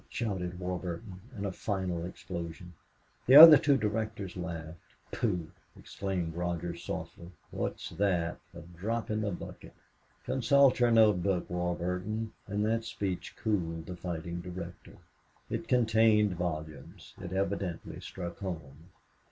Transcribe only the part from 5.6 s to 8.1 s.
exclaimed Rogers, softly. "What is